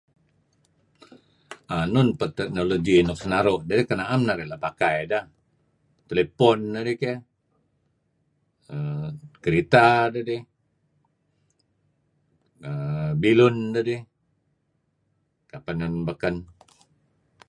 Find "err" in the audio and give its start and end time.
1.73-1.85, 8.75-9.07, 12.69-13.09, 14.05-14.07